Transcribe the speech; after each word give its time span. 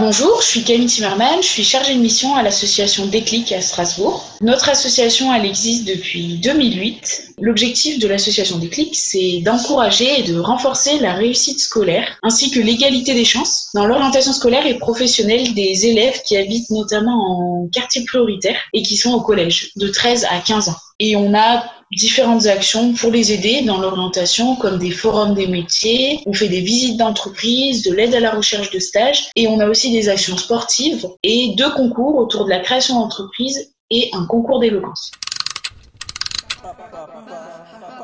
Bonjour, 0.00 0.40
je 0.40 0.46
suis 0.46 0.64
Camille 0.64 0.86
Timmerman, 0.86 1.42
je 1.42 1.46
suis 1.46 1.62
chargée 1.62 1.94
de 1.94 2.00
mission 2.00 2.34
à 2.34 2.42
l'association 2.42 3.04
Déclic 3.04 3.52
à 3.52 3.60
Strasbourg. 3.60 4.24
Notre 4.40 4.70
association, 4.70 5.30
elle 5.34 5.44
existe 5.44 5.86
depuis 5.86 6.38
2008. 6.38 7.34
L'objectif 7.38 7.98
de 7.98 8.08
l'association 8.08 8.56
Déclic, 8.56 8.96
c'est 8.96 9.40
d'encourager 9.42 10.20
et 10.20 10.22
de 10.22 10.38
renforcer 10.38 10.98
la 11.00 11.12
réussite 11.12 11.60
scolaire 11.60 12.18
ainsi 12.22 12.50
que 12.50 12.60
l'égalité 12.60 13.12
des 13.12 13.26
chances 13.26 13.68
dans 13.74 13.84
l'orientation 13.84 14.32
scolaire 14.32 14.66
et 14.66 14.78
professionnelle 14.78 15.52
des 15.52 15.84
élèves 15.84 16.22
qui 16.22 16.38
habitent 16.38 16.70
notamment 16.70 17.62
en 17.62 17.68
quartier 17.68 18.02
prioritaire 18.06 18.56
et 18.72 18.80
qui 18.80 18.96
sont 18.96 19.12
au 19.12 19.20
collège 19.20 19.70
de 19.76 19.86
13 19.86 20.28
à 20.30 20.38
15 20.38 20.70
ans. 20.70 20.76
Et 20.98 21.14
on 21.14 21.34
a 21.34 21.62
différentes 21.90 22.46
actions 22.46 22.94
pour 22.94 23.10
les 23.10 23.32
aider 23.32 23.62
dans 23.62 23.78
l'orientation, 23.78 24.54
comme 24.56 24.78
des 24.78 24.90
forums 24.90 25.34
des 25.34 25.48
métiers, 25.48 26.20
on 26.26 26.32
fait 26.32 26.48
des 26.48 26.60
visites 26.60 26.96
d'entreprise, 26.96 27.82
de 27.82 27.92
l'aide 27.92 28.14
à 28.14 28.20
la 28.20 28.30
recherche 28.30 28.70
de 28.70 28.78
stages, 28.78 29.30
et 29.34 29.48
on 29.48 29.58
a 29.60 29.68
aussi 29.68 29.92
des 29.92 30.08
actions 30.08 30.36
sportives 30.36 31.06
et 31.22 31.54
deux 31.56 31.70
concours 31.72 32.16
autour 32.16 32.44
de 32.44 32.50
la 32.50 32.60
création 32.60 33.00
d'entreprise 33.00 33.72
et 33.90 34.10
un 34.12 34.24
concours 34.26 34.60
d'éloquence. 34.60 35.10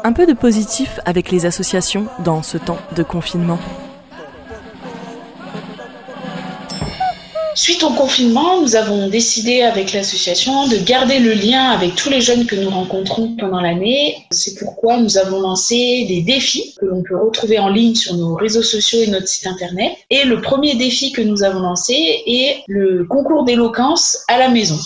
Un 0.02 0.12
peu 0.12 0.26
de 0.26 0.32
positif 0.32 0.98
avec 1.04 1.30
les 1.30 1.46
associations 1.46 2.06
dans 2.24 2.42
ce 2.42 2.59
temps 2.59 2.78
de 2.96 3.02
confinement. 3.02 3.59
Suite 7.66 7.83
au 7.83 7.91
confinement, 7.91 8.61
nous 8.61 8.77
avons 8.77 9.09
décidé 9.09 9.62
avec 9.62 9.93
l'association 9.93 10.69
de 10.69 10.77
garder 10.77 11.19
le 11.19 11.33
lien 11.33 11.70
avec 11.70 11.97
tous 11.97 12.09
les 12.09 12.20
jeunes 12.20 12.47
que 12.47 12.55
nous 12.55 12.71
rencontrons 12.71 13.35
pendant 13.35 13.60
l'année. 13.60 14.18
C'est 14.30 14.57
pourquoi 14.57 14.99
nous 14.99 15.18
avons 15.18 15.40
lancé 15.40 16.07
des 16.07 16.23
défis 16.23 16.77
que 16.79 16.87
l'on 16.87 17.02
peut 17.02 17.18
retrouver 17.18 17.59
en 17.59 17.68
ligne 17.68 17.96
sur 17.96 18.15
nos 18.15 18.37
réseaux 18.37 18.63
sociaux 18.63 19.01
et 19.01 19.09
notre 19.09 19.27
site 19.27 19.49
internet. 19.49 19.96
Et 20.10 20.23
le 20.23 20.40
premier 20.40 20.77
défi 20.77 21.10
que 21.10 21.23
nous 21.23 21.43
avons 21.43 21.59
lancé 21.59 22.23
est 22.24 22.63
le 22.68 23.05
concours 23.05 23.43
d'éloquence 23.43 24.18
à 24.29 24.38
la 24.38 24.49
maison. 24.49 24.79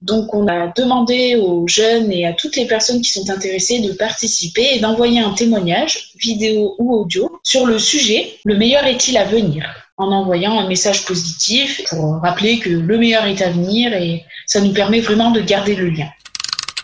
Donc 0.00 0.34
on 0.34 0.48
a 0.48 0.72
demandé 0.74 1.36
aux 1.36 1.68
jeunes 1.68 2.10
et 2.10 2.24
à 2.24 2.32
toutes 2.32 2.56
les 2.56 2.66
personnes 2.66 3.02
qui 3.02 3.10
sont 3.10 3.28
intéressées 3.28 3.80
de 3.80 3.92
participer 3.92 4.68
et 4.72 4.80
d'envoyer 4.80 5.20
un 5.20 5.34
témoignage, 5.34 6.12
vidéo 6.18 6.76
ou 6.78 6.94
audio, 6.94 7.30
sur 7.42 7.66
le 7.66 7.78
sujet 7.78 8.38
Le 8.46 8.56
meilleur 8.56 8.86
est-il 8.86 9.18
à 9.18 9.24
venir? 9.24 9.66
En 10.02 10.12
envoyant 10.12 10.58
un 10.58 10.68
message 10.68 11.04
positif 11.04 11.82
pour 11.88 12.20
rappeler 12.20 12.58
que 12.58 12.70
le 12.70 12.98
meilleur 12.98 13.24
est 13.26 13.40
à 13.42 13.50
venir 13.50 13.92
et 13.94 14.24
ça 14.46 14.60
nous 14.60 14.72
permet 14.72 15.00
vraiment 15.00 15.30
de 15.30 15.40
garder 15.40 15.74
le 15.74 15.88
lien. 15.88 16.08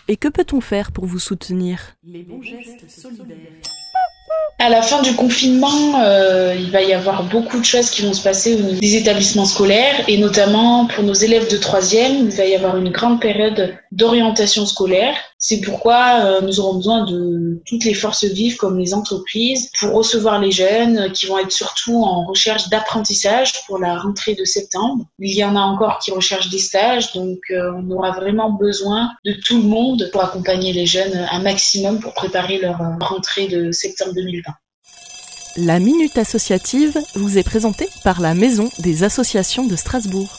Et 0.07 0.17
que 0.17 0.27
peut-on 0.27 0.61
faire 0.61 0.91
pour 0.91 1.05
vous 1.05 1.19
soutenir? 1.19 1.95
Les 2.03 2.23
bons 2.23 2.41
gestes 2.41 2.89
solidaires. 2.89 3.37
À 4.61 4.69
la 4.69 4.81
fin 4.81 5.01
du 5.01 5.15
confinement, 5.15 6.01
euh, 6.03 6.53
il 6.57 6.69
va 6.69 6.81
y 6.81 6.93
avoir 6.93 7.23
beaucoup 7.23 7.59
de 7.59 7.65
choses 7.65 7.89
qui 7.89 8.01
vont 8.01 8.13
se 8.13 8.21
passer 8.21 8.55
au 8.55 8.59
niveau 8.59 8.79
des 8.79 8.95
établissements 8.97 9.45
scolaires 9.45 10.03
et 10.09 10.17
notamment 10.17 10.85
pour 10.87 11.03
nos 11.03 11.13
élèves 11.13 11.49
de 11.49 11.57
troisième, 11.57 12.25
il 12.25 12.31
va 12.31 12.45
y 12.45 12.55
avoir 12.55 12.75
une 12.75 12.89
grande 12.89 13.21
période 13.21 13.77
d'orientation 13.93 14.65
scolaire. 14.65 15.15
C'est 15.41 15.61
pourquoi 15.61 16.19
euh, 16.25 16.41
nous 16.41 16.59
aurons 16.59 16.75
besoin 16.75 17.05
de 17.05 17.61
toutes 17.65 17.85
les 17.85 17.93
forces 17.93 18.25
vives 18.25 18.57
comme 18.57 18.77
les 18.77 18.93
entreprises 18.93 19.71
pour 19.79 19.93
recevoir 19.93 20.41
les 20.41 20.51
jeunes 20.51 21.11
qui 21.13 21.27
vont 21.27 21.39
être 21.39 21.53
surtout 21.53 22.03
en 22.03 22.25
recherche 22.25 22.67
d'apprentissage 22.67 23.53
pour 23.65 23.79
la 23.79 23.97
rentrée 23.97 24.35
de 24.35 24.43
septembre. 24.43 25.05
Il 25.17 25.33
y 25.33 25.43
en 25.45 25.55
a 25.55 25.61
encore 25.61 25.99
qui 25.99 26.11
recherchent 26.11 26.49
des 26.49 26.59
stages, 26.59 27.13
donc 27.13 27.39
euh, 27.51 27.71
on 27.77 27.89
aura 27.89 28.11
vraiment 28.11 28.51
besoin 28.51 29.11
de 29.23 29.31
tout 29.31 29.61
le 29.61 29.67
monde 29.67 30.09
pour 30.11 30.21
accompagner 30.21 30.73
les 30.73 30.85
jeunes 30.85 31.25
un 31.31 31.39
maximum 31.41 32.01
pour 32.01 32.13
préparer 32.13 32.57
leur 32.57 32.77
rentrée 32.99 33.47
de 33.47 33.71
septembre 33.71 34.13
2020. 34.15 34.51
La 35.57 35.79
Minute 35.79 36.17
Associative 36.17 36.99
vous 37.15 37.37
est 37.37 37.43
présentée 37.43 37.87
par 38.03 38.19
la 38.21 38.33
Maison 38.33 38.69
des 38.79 39.03
Associations 39.03 39.65
de 39.65 39.75
Strasbourg. 39.75 40.38